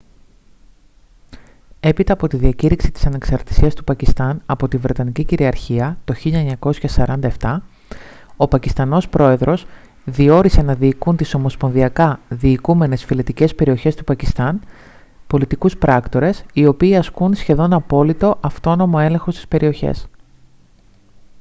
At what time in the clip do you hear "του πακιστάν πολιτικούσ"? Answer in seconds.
13.95-15.77